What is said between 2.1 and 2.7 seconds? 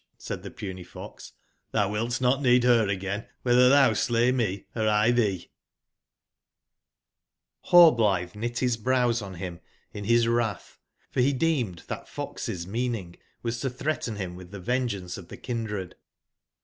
not need